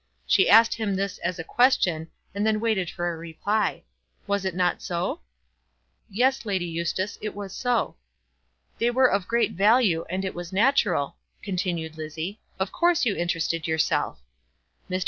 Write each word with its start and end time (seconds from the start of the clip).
She 0.25 0.49
asked 0.49 0.73
him 0.73 0.95
this 0.95 1.19
as 1.19 1.37
a 1.37 1.43
question, 1.43 2.07
and 2.33 2.43
then 2.43 2.59
waited 2.59 2.89
for 2.89 3.11
a 3.11 3.15
reply. 3.15 3.83
"Was 4.25 4.45
it 4.45 4.55
not 4.55 4.81
so?" 4.81 5.19
"Yes, 6.09 6.43
Lady 6.43 6.65
Eustace; 6.65 7.19
it 7.21 7.35
was 7.35 7.53
so." 7.53 7.95
"They 8.79 8.89
were 8.89 9.11
of 9.11 9.27
great 9.27 9.51
value, 9.51 10.03
and 10.09 10.25
it 10.25 10.33
was 10.33 10.51
natural," 10.51 11.17
continued 11.43 11.97
Lizzie. 11.99 12.39
"Of 12.59 12.71
course 12.71 13.05
you 13.05 13.15
interested 13.15 13.67
yourself. 13.67 14.17
Mr. 14.89 14.99